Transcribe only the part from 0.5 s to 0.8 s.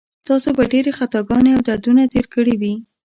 به